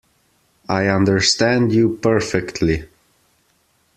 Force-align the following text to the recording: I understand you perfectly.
I 0.67 0.87
understand 0.87 1.71
you 1.71 1.97
perfectly. 2.01 2.87